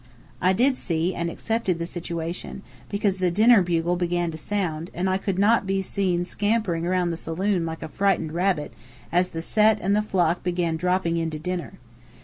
[0.41, 5.07] I did see; and accepted the situation, because the dinner bugle began to sound, and
[5.07, 8.73] I could not be scampering round the saloon like a frightened rabbit
[9.11, 11.73] as the Set and the Flock began dropping in to dinner.